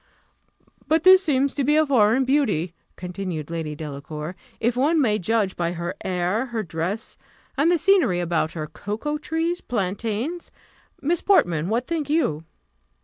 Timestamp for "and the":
7.55-7.77